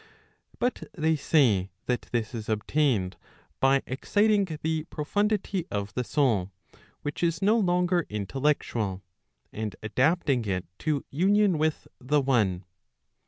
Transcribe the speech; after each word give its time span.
But 0.57 0.85
they 0.97 1.15
say 1.15 1.69
that 1.85 2.07
this 2.11 2.33
is 2.33 2.49
obtained 2.49 3.17
by 3.59 3.83
exciting 3.85 4.47
the 4.63 4.85
profundity 4.85 5.67
of 5.69 5.93
the 5.93 6.03
soul, 6.03 6.51
which 7.03 7.21
is 7.21 7.39
no 7.43 7.55
longer 7.59 8.07
intellectual, 8.09 9.03
and 9.53 9.75
adapting 9.83 10.45
it 10.45 10.65
to 10.79 11.05
union 11.11 11.59
with 11.59 11.87
the 11.99 12.19
one. 12.19 12.65